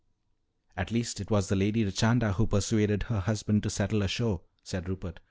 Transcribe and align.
"At 0.75 0.89
least 0.89 1.21
it 1.21 1.29
was 1.29 1.47
the 1.47 1.55
Lady 1.55 1.85
Richanda 1.85 2.33
who 2.33 2.47
persuaded 2.47 3.03
her 3.03 3.19
husband 3.19 3.61
to 3.61 3.69
settle 3.69 4.01
ashore," 4.01 4.41
said 4.63 4.89
Rupert. 4.89 5.19